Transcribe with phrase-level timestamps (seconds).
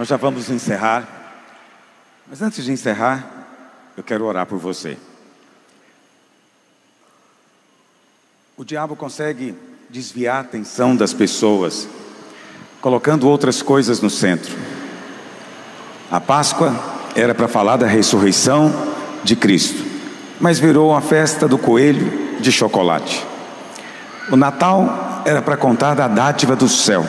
[0.00, 1.06] Nós já vamos encerrar.
[2.26, 3.22] Mas antes de encerrar,
[3.94, 4.96] eu quero orar por você.
[8.56, 9.54] O diabo consegue
[9.90, 11.86] desviar a atenção das pessoas,
[12.80, 14.56] colocando outras coisas no centro.
[16.10, 16.74] A Páscoa
[17.14, 18.72] era para falar da ressurreição
[19.22, 19.84] de Cristo,
[20.40, 23.22] mas virou a festa do coelho de chocolate.
[24.32, 27.04] O Natal era para contar da dádiva do céu,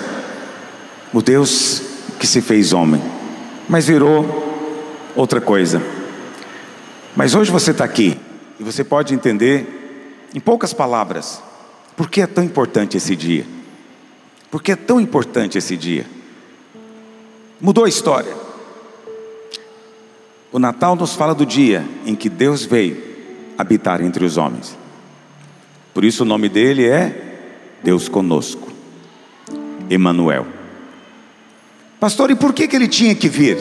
[1.14, 1.90] o Deus
[2.22, 3.02] que se fez homem,
[3.68, 4.24] mas virou
[5.16, 5.82] outra coisa.
[7.16, 8.16] Mas hoje você está aqui
[8.60, 11.42] e você pode entender em poucas palavras,
[11.98, 13.44] por que é tão importante esse dia?
[14.52, 16.06] Por que é tão importante esse dia?
[17.60, 18.36] Mudou a história.
[20.52, 23.02] O Natal nos fala do dia em que Deus veio
[23.58, 24.78] habitar entre os homens.
[25.92, 27.40] Por isso o nome dele é
[27.84, 28.72] Deus conosco.
[29.90, 30.61] Emanuel.
[32.02, 33.60] Pastor, e por que, que ele tinha que vir?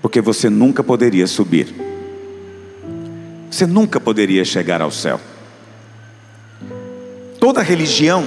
[0.00, 1.68] Porque você nunca poderia subir.
[3.50, 5.20] Você nunca poderia chegar ao céu.
[7.38, 8.24] Toda religião,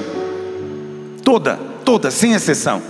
[1.24, 2.84] toda, toda, sem exceção,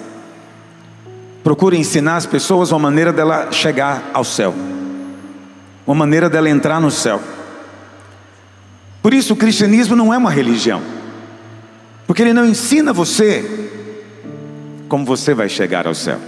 [1.42, 4.54] procura ensinar as pessoas uma maneira dela chegar ao céu,
[5.88, 7.22] uma maneira dela entrar no céu.
[9.02, 10.82] Por isso o cristianismo não é uma religião,
[12.06, 13.71] porque ele não ensina você
[14.92, 16.20] como você vai chegar ao céu,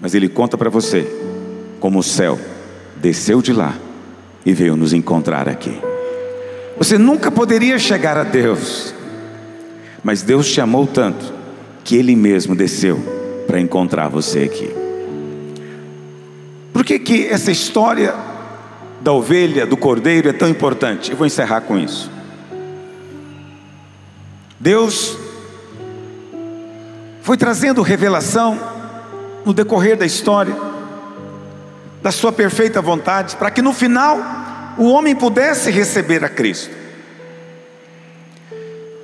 [0.00, 1.04] mas ele conta para você
[1.80, 2.38] como o céu
[2.94, 3.76] desceu de lá
[4.46, 5.76] e veio nos encontrar aqui.
[6.78, 8.94] Você nunca poderia chegar a Deus,
[10.00, 11.34] mas Deus te amou tanto
[11.82, 13.00] que Ele mesmo desceu
[13.48, 14.72] para encontrar você aqui.
[16.72, 18.14] Por que, que essa história
[19.00, 21.10] da ovelha, do cordeiro é tão importante?
[21.10, 22.08] Eu vou encerrar com isso.
[24.60, 25.18] Deus
[27.22, 28.58] foi trazendo revelação
[29.44, 30.54] no decorrer da história
[32.02, 34.18] da sua perfeita vontade, para que no final
[34.76, 36.74] o homem pudesse receber a Cristo.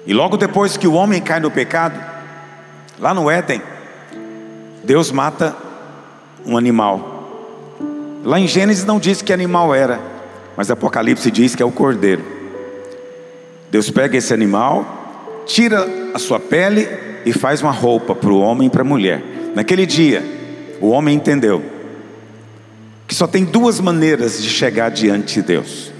[0.05, 2.01] E logo depois que o homem cai no pecado,
[2.99, 3.63] lá no Éden,
[4.83, 5.55] Deus mata
[6.45, 7.77] um animal.
[8.25, 10.01] Lá em Gênesis não diz que animal era,
[10.57, 12.25] mas Apocalipse diz que é o cordeiro.
[13.71, 14.98] Deus pega esse animal,
[15.49, 16.87] tira a sua pele
[17.25, 19.25] e faz uma roupa para o homem e para a mulher.
[19.55, 20.23] Naquele dia,
[20.81, 21.65] o homem entendeu
[23.09, 25.91] que só tem duas maneiras de chegar diante de Deus.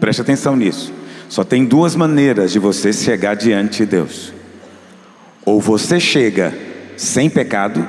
[0.00, 0.92] Preste atenção nisso.
[1.28, 4.32] Só tem duas maneiras de você chegar diante de Deus.
[5.44, 6.52] Ou você chega
[6.96, 7.88] sem pecado,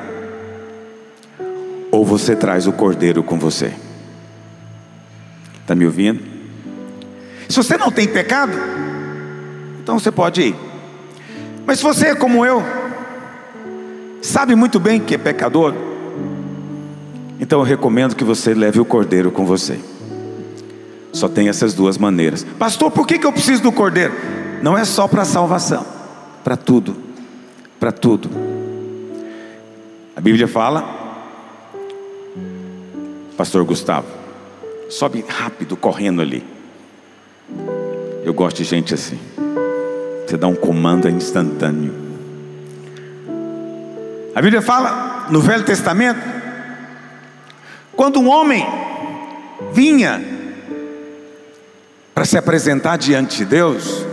[1.90, 3.74] ou você traz o cordeiro com você.
[5.62, 6.22] Está me ouvindo?
[7.50, 8.54] Se você não tem pecado,
[9.82, 10.56] então você pode ir.
[11.66, 12.64] Mas se você como eu,
[14.22, 15.74] sabe muito bem que é pecador,
[17.40, 19.80] então eu recomendo que você leve o cordeiro com você.
[21.12, 22.46] Só tem essas duas maneiras.
[22.58, 24.14] Pastor, por que, que eu preciso do cordeiro?
[24.62, 25.86] Não é só para salvação,
[26.44, 26.96] para tudo.
[27.80, 28.30] Para tudo.
[30.16, 30.86] A Bíblia fala,
[33.36, 34.08] Pastor Gustavo,
[34.88, 36.46] sobe rápido, correndo ali.
[38.24, 39.20] Eu gosto de gente assim.
[40.32, 41.94] Você dá um comando instantâneo.
[44.34, 46.22] A Bíblia fala no Velho Testamento
[47.92, 48.66] quando um homem
[49.74, 50.24] vinha
[52.16, 54.06] para se apresentar diante de Deus,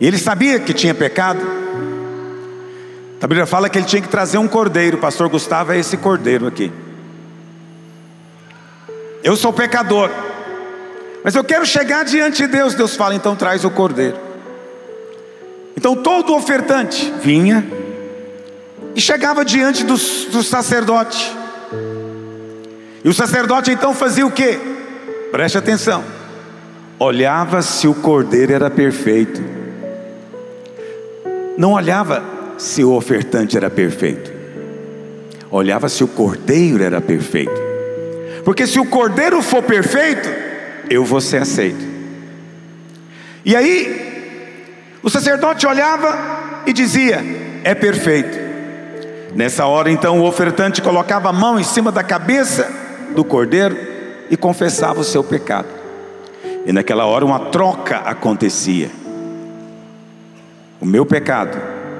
[0.00, 1.44] ele sabia que tinha pecado,
[3.20, 5.96] a Bíblia fala que ele tinha que trazer um cordeiro, o pastor Gustavo é esse
[5.96, 6.72] cordeiro aqui.
[9.20, 10.10] Eu sou pecador,
[11.24, 12.74] mas eu quero chegar diante de Deus.
[12.74, 14.23] Deus fala, então traz o cordeiro.
[15.76, 17.64] Então todo ofertante vinha
[18.94, 21.34] e chegava diante do, do sacerdote.
[23.04, 24.58] E o sacerdote então fazia o que?
[25.30, 26.04] Preste atenção.
[26.98, 29.42] Olhava se o cordeiro era perfeito.
[31.58, 32.22] Não olhava
[32.56, 34.32] se o ofertante era perfeito.
[35.50, 37.62] Olhava se o cordeiro era perfeito.
[38.44, 40.28] Porque se o cordeiro for perfeito,
[40.88, 41.84] eu vou ser aceito.
[43.44, 44.03] E aí,
[45.04, 47.22] o sacerdote olhava e dizia:
[47.62, 48.42] É perfeito.
[49.34, 52.70] Nessa hora, então, o ofertante colocava a mão em cima da cabeça
[53.14, 53.76] do cordeiro
[54.30, 55.68] e confessava o seu pecado.
[56.64, 58.90] E naquela hora uma troca acontecia.
[60.80, 61.58] O meu pecado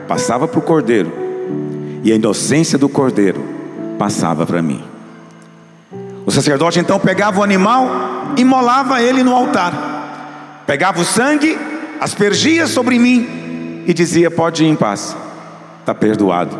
[0.08, 1.12] passava para o cordeiro,
[2.02, 3.42] e a inocência do cordeiro
[3.98, 4.82] passava para mim.
[6.24, 7.86] O sacerdote então pegava o animal,
[8.36, 11.58] imolava ele no altar, pegava o sangue,
[12.00, 15.16] aspergia sobre mim e dizia: Pode ir em paz,
[15.80, 16.56] está perdoado.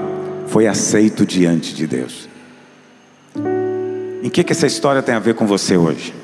[0.46, 2.28] foi aceito diante de Deus.
[4.22, 6.14] Em que, que essa história tem a ver com você hoje?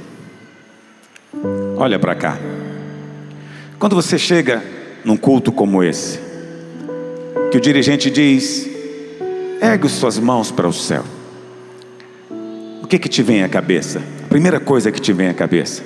[1.77, 2.39] Olha para cá.
[3.79, 4.63] Quando você chega
[5.05, 6.21] num culto como esse,
[7.51, 8.69] que o dirigente diz:
[9.61, 11.05] ergue suas mãos para o céu.
[12.83, 14.03] O que que te vem à cabeça?
[14.25, 15.83] A primeira coisa que te vem à cabeça.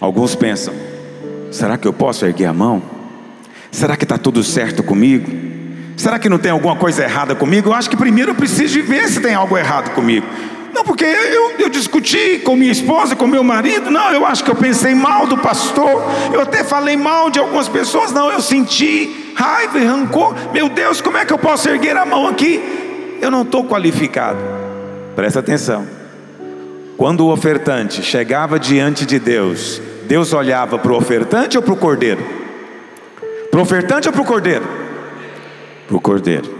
[0.00, 0.74] Alguns pensam:
[1.50, 2.82] será que eu posso erguer a mão?
[3.70, 5.30] Será que está tudo certo comigo?
[5.96, 7.68] Será que não tem alguma coisa errada comigo?
[7.68, 10.26] Eu acho que primeiro eu preciso de ver se tem algo errado comigo.
[10.72, 13.90] Não, porque eu, eu discuti com minha esposa, com meu marido.
[13.90, 16.02] Não, eu acho que eu pensei mal do pastor.
[16.32, 18.12] Eu até falei mal de algumas pessoas.
[18.12, 20.34] Não, eu senti raiva e rancor.
[20.52, 23.18] Meu Deus, como é que eu posso erguer a mão aqui?
[23.20, 24.38] Eu não estou qualificado.
[25.14, 25.86] Presta atenção.
[26.96, 31.76] Quando o ofertante chegava diante de Deus, Deus olhava para o ofertante ou para o
[31.76, 32.20] cordeiro?
[33.48, 34.64] Para o ofertante ou para o cordeiro?
[35.86, 36.50] Para o cordeiro.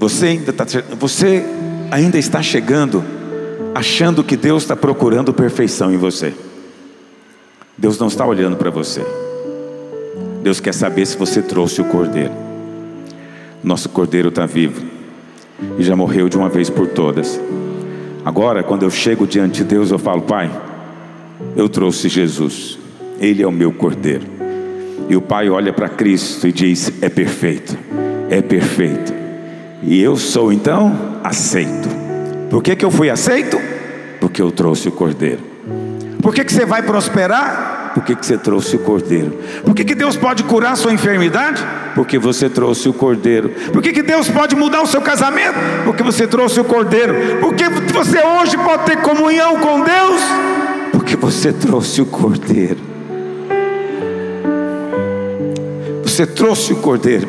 [0.00, 0.66] Você ainda está.
[0.98, 1.46] Você
[1.92, 3.04] ainda está chegando
[3.76, 6.34] achando que Deus está procurando perfeição em você.
[7.78, 9.06] Deus não está olhando para você.
[10.42, 12.32] Deus quer saber se você trouxe o cordeiro.
[13.62, 14.84] Nosso cordeiro está vivo
[15.78, 17.40] e já morreu de uma vez por todas.
[18.24, 20.50] Agora, quando eu chego diante de Deus, eu falo, Pai,
[21.56, 22.78] eu trouxe Jesus,
[23.20, 24.24] Ele é o meu cordeiro.
[25.08, 27.76] E o Pai olha para Cristo e diz: É perfeito,
[28.28, 29.12] é perfeito.
[29.82, 31.88] E eu sou então aceito.
[32.50, 33.58] Por que, que eu fui aceito?
[34.20, 35.40] Porque eu trouxe o cordeiro.
[36.20, 37.92] Por que, que você vai prosperar?
[37.94, 39.38] Por que, que você trouxe o cordeiro?
[39.64, 41.64] Por que, que Deus pode curar sua enfermidade?
[41.94, 43.48] Porque você trouxe o cordeiro.
[43.72, 45.54] Por que, que Deus pode mudar o seu casamento?
[45.84, 47.14] Porque você trouxe o cordeiro.
[47.40, 50.55] Por que você hoje pode ter comunhão com Deus?
[51.06, 52.80] Porque você trouxe o cordeiro.
[56.02, 57.28] Você trouxe o cordeiro.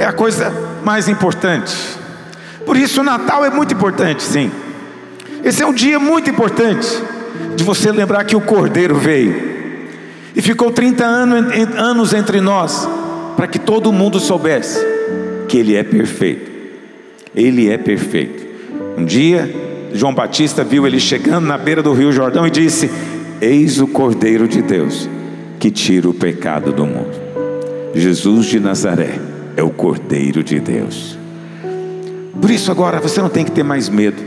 [0.00, 0.50] É a coisa
[0.82, 1.76] mais importante.
[2.64, 4.50] Por isso o Natal é muito importante, sim.
[5.44, 6.88] Esse é um dia muito importante
[7.56, 9.34] de você lembrar que o Cordeiro veio
[10.34, 12.88] e ficou 30 anos entre nós
[13.36, 14.82] para que todo mundo soubesse
[15.46, 16.50] que Ele é perfeito.
[17.36, 18.46] Ele é perfeito.
[18.96, 19.63] Um dia,
[19.94, 22.90] João Batista viu ele chegando na beira do Rio Jordão e disse:
[23.40, 25.08] Eis o Cordeiro de Deus
[25.60, 27.14] que tira o pecado do mundo.
[27.94, 29.20] Jesus de Nazaré
[29.56, 31.16] é o Cordeiro de Deus.
[32.40, 34.20] Por isso, agora, você não tem que ter mais medo,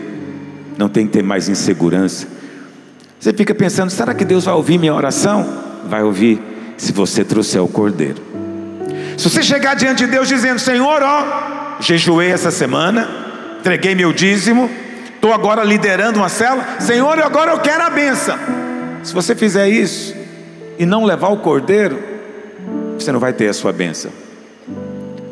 [0.78, 2.26] não tem que ter mais insegurança.
[3.20, 5.46] Você fica pensando: será que Deus vai ouvir minha oração?
[5.90, 6.42] Vai ouvir
[6.78, 8.22] se você trouxer o cordeiro.
[9.18, 13.06] Se você chegar diante de Deus dizendo: Senhor, ó, jejuei essa semana,
[13.60, 14.70] entreguei meu dízimo,
[15.28, 18.38] estou agora liderando uma cela, Senhor, agora eu quero a benção.
[19.04, 20.16] Se você fizer isso
[20.80, 22.00] e não levar o cordeiro,
[22.98, 24.12] você não vai ter a sua benção,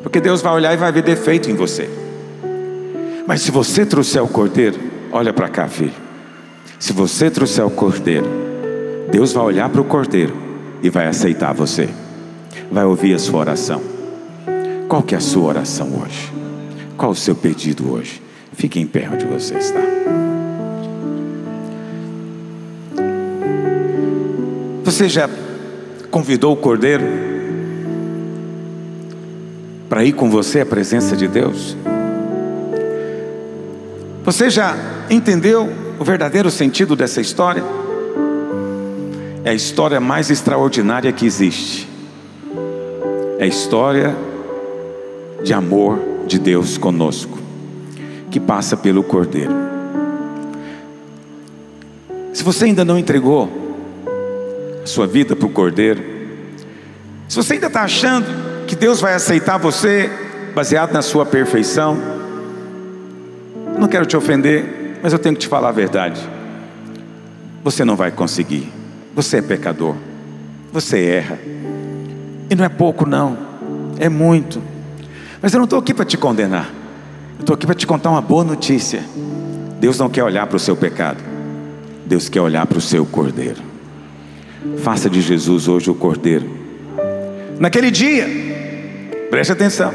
[0.03, 1.89] porque Deus vai olhar e vai ver defeito em você.
[3.25, 4.77] Mas se você trouxer o cordeiro,
[5.11, 5.93] olha para cá, filho.
[6.77, 8.27] Se você trouxer o cordeiro,
[9.09, 10.35] Deus vai olhar para o cordeiro
[10.83, 11.89] e vai aceitar você.
[12.69, 13.81] Vai ouvir a sua oração.
[14.89, 16.31] Qual que é a sua oração hoje?
[16.97, 18.24] Qual o seu pedido hoje?
[18.55, 19.81] Fique em pé onde você está.
[24.83, 25.29] Você já
[26.09, 27.03] convidou o cordeiro
[29.89, 31.75] para ir com você à presença de Deus?
[34.23, 34.75] Você já
[35.09, 35.69] entendeu
[35.99, 37.63] o verdadeiro sentido dessa história?
[39.43, 41.87] É a história mais extraordinária que existe.
[43.37, 44.15] É a história
[45.43, 47.37] de amor de Deus conosco,
[48.35, 49.53] que passa pelo Cordeiro.
[52.33, 53.49] Se você ainda não entregou
[54.83, 56.03] a sua vida para o Cordeiro,
[57.29, 58.27] se você ainda está achando
[58.67, 60.09] que Deus vai aceitar você
[60.53, 61.97] baseado na sua perfeição,
[63.79, 66.19] não quero te ofender, mas eu tenho que te falar a verdade.
[67.63, 68.69] Você não vai conseguir.
[69.15, 69.95] Você é pecador.
[70.73, 71.39] Você erra.
[72.49, 73.37] E não é pouco, não.
[73.97, 74.61] É muito.
[75.41, 76.83] Mas eu não estou aqui para te condenar.
[77.37, 79.03] Eu estou aqui para te contar uma boa notícia.
[79.79, 81.23] Deus não quer olhar para o seu pecado.
[82.05, 83.61] Deus quer olhar para o seu cordeiro.
[84.77, 86.49] Faça de Jesus hoje o cordeiro.
[87.59, 88.27] Naquele dia,
[89.29, 89.93] preste atenção.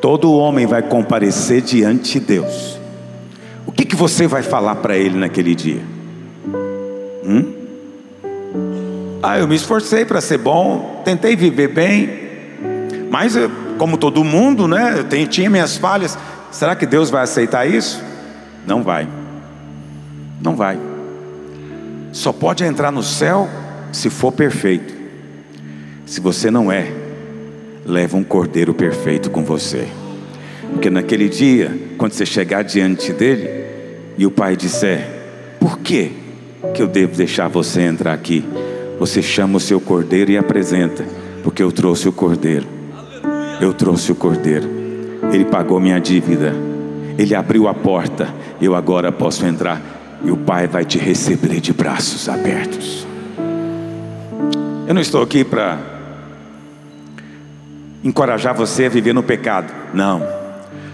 [0.00, 2.74] Todo homem vai comparecer diante de Deus
[3.74, 5.82] que, que você vai falar para ele naquele dia?
[7.24, 7.52] Hum?
[9.22, 12.10] Ah, eu me esforcei para ser bom, tentei viver bem,
[13.10, 14.94] mas eu, como todo mundo, né?
[14.98, 16.16] Eu tenho, tinha minhas falhas.
[16.54, 18.00] Será que Deus vai aceitar isso?
[18.64, 19.08] Não vai.
[20.40, 20.78] Não vai.
[22.12, 23.48] Só pode entrar no céu
[23.90, 24.94] se for perfeito.
[26.06, 26.92] Se você não é,
[27.84, 29.88] leva um cordeiro perfeito com você.
[30.70, 33.64] Porque naquele dia, quando você chegar diante dele
[34.16, 35.08] e o pai disser:
[35.58, 36.12] Por que
[36.72, 38.44] que eu devo deixar você entrar aqui?
[39.00, 41.04] Você chama o seu cordeiro e apresenta,
[41.42, 42.68] porque eu trouxe o cordeiro.
[43.60, 44.83] Eu trouxe o cordeiro.
[45.32, 46.54] Ele pagou minha dívida.
[47.18, 48.28] Ele abriu a porta.
[48.60, 49.80] Eu agora posso entrar
[50.24, 53.06] e o pai vai te receber de braços abertos.
[54.86, 55.78] Eu não estou aqui para
[58.02, 59.72] encorajar você a viver no pecado.
[59.92, 60.22] Não.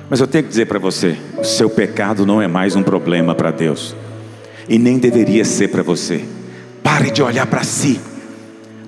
[0.09, 3.35] Mas eu tenho que dizer para você: o seu pecado não é mais um problema
[3.35, 3.95] para Deus,
[4.69, 6.25] e nem deveria ser para você.
[6.83, 8.01] Pare de olhar para si.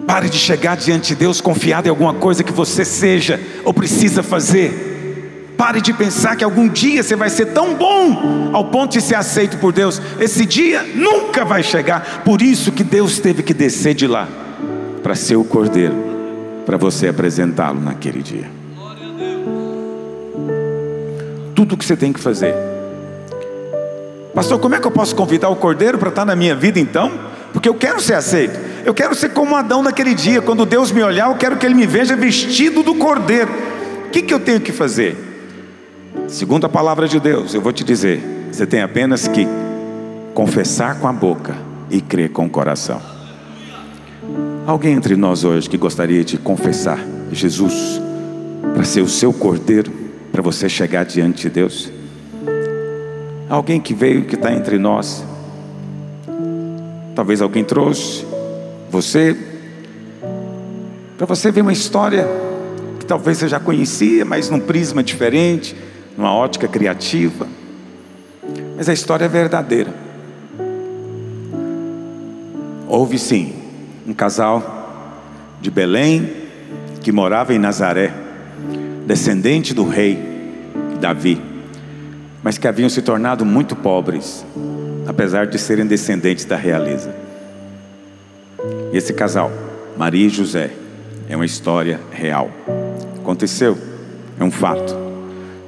[0.07, 4.23] Pare de chegar diante de Deus confiado em alguma coisa que você seja ou precisa
[4.23, 4.92] fazer.
[5.57, 9.15] Pare de pensar que algum dia você vai ser tão bom ao ponto de ser
[9.15, 10.01] aceito por Deus.
[10.19, 12.23] Esse dia nunca vai chegar.
[12.25, 14.29] Por isso que Deus teve que descer de lá
[15.03, 15.95] para ser o cordeiro,
[16.65, 18.51] para você apresentá-lo naquele dia.
[21.55, 22.55] Tudo o que você tem que fazer.
[24.35, 27.13] Pastor, como é que eu posso convidar o cordeiro para estar na minha vida então?
[27.53, 28.59] Porque eu quero ser aceito.
[28.85, 30.41] Eu quero ser como Adão naquele dia.
[30.41, 33.51] Quando Deus me olhar, eu quero que Ele me veja vestido do cordeiro.
[34.07, 35.32] O que, que eu tenho que fazer?
[36.29, 39.47] Segundo a palavra de Deus, eu vou te dizer: você tem apenas que
[40.35, 41.57] confessar com a boca
[41.91, 43.01] e crer com o coração.
[44.67, 46.99] Alguém entre nós hoje que gostaria de confessar
[47.31, 48.01] Jesus
[48.75, 49.93] para ser o seu cordeiro,
[50.31, 51.93] para você chegar diante de Deus?
[53.49, 55.25] Alguém que veio que está entre nós,
[57.15, 58.25] talvez alguém trouxe
[58.89, 59.37] você,
[61.19, 62.27] para você ver uma história
[62.99, 65.75] que talvez você já conhecia, mas num prisma diferente,
[66.17, 67.47] numa ótica criativa,
[68.77, 69.95] mas a história é verdadeira.
[72.89, 73.55] Houve sim
[74.07, 74.83] um casal
[75.61, 76.31] de Belém
[77.01, 78.13] que morava em Nazaré,
[79.07, 80.19] descendente do rei
[81.01, 81.41] Davi,
[82.43, 84.45] mas que haviam se tornado muito pobres,
[85.07, 87.15] apesar de serem descendentes da realeza.
[88.93, 89.51] E esse casal,
[89.97, 90.71] Maria e José,
[91.29, 92.51] é uma história real.
[93.19, 93.77] Aconteceu,
[94.39, 95.12] é um fato.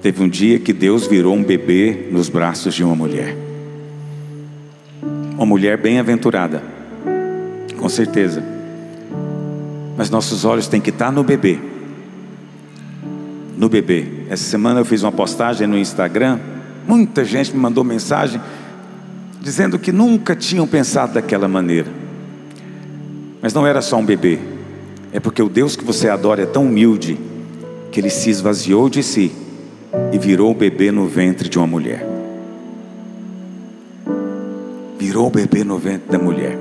[0.04, 3.34] Teve um dia que Deus virou um bebê nos braços de uma mulher.
[5.34, 6.62] Uma mulher bem-aventurada,
[7.78, 8.44] com certeza.
[9.96, 11.58] Mas nossos olhos têm que estar no bebê.
[13.56, 14.06] No bebê.
[14.28, 16.38] Essa semana eu fiz uma postagem no Instagram.
[16.86, 18.38] Muita gente me mandou mensagem
[19.40, 21.90] dizendo que nunca tinham pensado daquela maneira.
[23.40, 24.38] Mas não era só um bebê,
[25.14, 27.18] é porque o Deus que você adora é tão humilde
[27.90, 29.43] que ele se esvaziou de si
[30.14, 32.06] e virou o bebê no ventre de uma mulher.
[34.96, 36.56] Virou o bebê no ventre da mulher.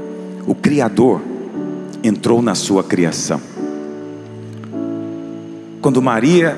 [0.48, 1.22] O Criador
[2.03, 3.39] entrou na sua criação.
[5.83, 6.57] Quando Maria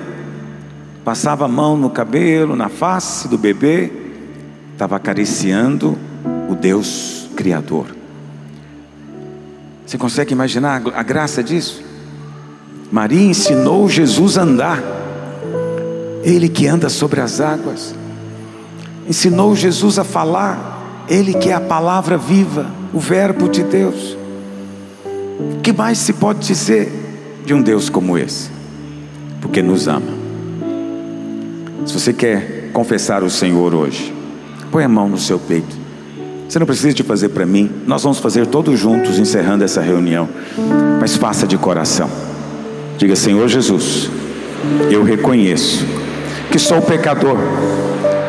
[1.03, 3.91] passava a mão no cabelo, na face do bebê,
[4.71, 5.97] estava acariciando
[6.47, 7.87] o Deus Criador.
[9.85, 11.83] Você consegue imaginar a graça disso?
[12.89, 15.04] Maria ensinou Jesus a andar,
[16.25, 17.93] Ele que anda sobre as águas,
[19.07, 24.17] ensinou Jesus a falar, Ele que é a palavra viva, o Verbo de Deus.
[25.39, 26.91] O que mais se pode dizer
[27.45, 28.49] de um Deus como esse?
[29.39, 30.25] Porque nos ama.
[31.85, 34.11] Se você quer confessar o Senhor hoje,
[34.71, 35.77] põe a mão no seu peito.
[36.49, 40.27] Você não precisa de fazer para mim, nós vamos fazer todos juntos, encerrando essa reunião.
[40.99, 42.09] Mas faça de coração.
[42.97, 44.09] Diga, Senhor Jesus,
[44.89, 45.85] eu reconheço
[46.51, 47.37] que sou pecador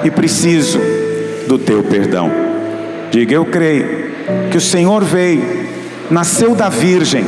[0.04, 0.78] e preciso
[1.46, 2.30] do teu perdão.
[3.10, 4.06] Diga, eu creio
[4.50, 5.66] que o Senhor veio,
[6.10, 7.24] nasceu da Virgem,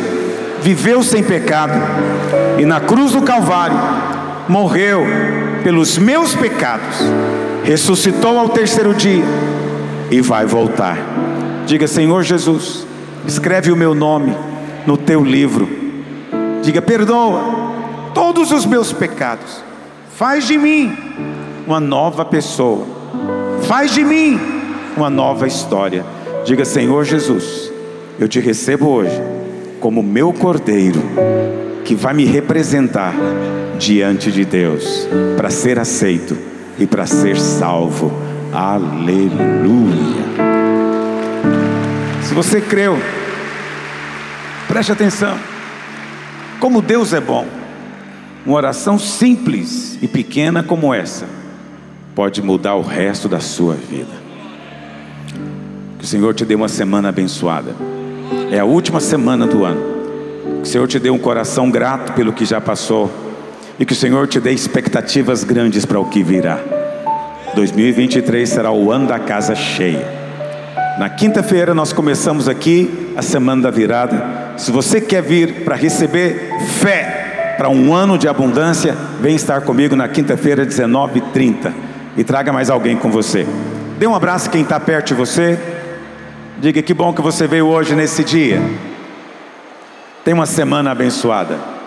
[0.61, 1.75] viveu sem pecado
[2.59, 3.79] e na cruz do Calvário
[4.49, 5.05] morreu
[5.63, 6.97] pelos meus pecados,
[7.65, 9.25] ressuscitou ao terceiro dia
[10.11, 10.97] e vai voltar.
[11.67, 12.87] Diga, Senhor Jesus,
[13.27, 14.35] escreve o meu nome
[14.87, 15.69] no teu livro.
[16.63, 17.41] Diga, perdoa
[18.15, 19.68] todos os meus pecados.
[20.19, 20.99] Faz de mim
[21.65, 22.85] uma nova pessoa.
[23.69, 24.37] Faz de mim
[24.97, 26.05] uma nova história.
[26.45, 27.71] Diga, Senhor Jesus,
[28.19, 29.17] eu te recebo hoje
[29.79, 31.01] como meu cordeiro
[31.85, 33.15] que vai me representar
[33.79, 35.07] diante de Deus
[35.37, 36.37] para ser aceito
[36.81, 38.13] e para ser salvo
[38.53, 40.25] Aleluia.
[42.25, 42.99] Se você creu,
[44.67, 45.39] preste atenção.
[46.59, 47.58] Como Deus é bom.
[48.49, 51.27] Uma oração simples e pequena como essa
[52.15, 54.09] pode mudar o resto da sua vida.
[55.99, 57.77] Que o Senhor te dê uma semana abençoada.
[58.51, 59.83] É a última semana do ano.
[60.63, 63.11] Que o Senhor te dê um coração grato pelo que já passou
[63.79, 66.59] e que o Senhor te dê expectativas grandes para o que virá.
[67.55, 70.09] 2023 será o ano da casa cheia.
[70.99, 74.55] Na quinta-feira nós começamos aqui a semana da virada.
[74.57, 76.51] Se você quer vir para receber
[76.81, 77.18] fé
[77.59, 81.73] para um ano de abundância, vem estar comigo na quinta-feira, 19h30.
[82.17, 83.45] E traga mais alguém com você.
[83.99, 85.59] Dê um abraço quem está perto de você.
[86.61, 88.63] Diga que bom que você veio hoje nesse dia.
[90.25, 91.78] Tenha uma semana abençoada.